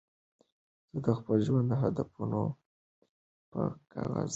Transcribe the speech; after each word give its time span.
زه 0.93 0.97
د 1.05 1.07
خپل 1.17 1.37
ژوند 1.47 1.69
هدفونه 1.83 2.39
په 3.51 3.61
کاغذ 3.93 4.21
لیکم. 4.21 4.29